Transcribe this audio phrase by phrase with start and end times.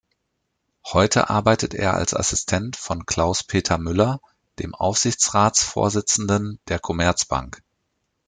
[0.83, 4.19] Heute arbeitet er als Assistent von Klaus-Peter Müller,
[4.57, 7.61] dem Aufsichtsratsvorsitzenden der Commerzbank.